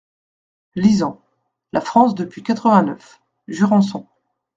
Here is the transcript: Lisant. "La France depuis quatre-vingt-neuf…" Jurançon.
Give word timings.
Lisant. 0.73 1.21
"La 1.73 1.79
France 1.79 2.15
depuis 2.15 2.41
quatre-vingt-neuf…" 2.41 3.21
Jurançon. 3.47 4.07